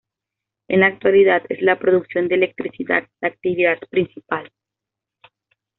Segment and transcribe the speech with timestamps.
[0.67, 4.51] En la actualidad, es la producción de electricidad la actividad principal.